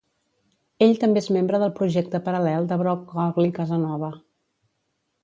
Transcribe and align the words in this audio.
Ell 0.85 0.93
també 1.01 1.21
és 1.23 1.27
membre 1.35 1.59
del 1.63 1.73
projecte 1.79 2.21
paral·lel 2.29 2.65
de 2.71 2.79
Brock 2.83 3.13
Ugly 3.27 3.53
Casanova. 3.59 4.11